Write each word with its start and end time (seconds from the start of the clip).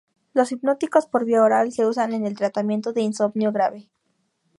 Los 0.33 0.51
hipnóticos 0.51 1.05
por 1.05 1.25
vía 1.25 1.43
oral 1.43 1.71
se 1.71 1.85
usan 1.85 2.11
en 2.13 2.25
el 2.25 2.35
tratamiento 2.35 2.91
de 2.91 3.01
insomnio 3.01 3.51
grave. 3.51 3.91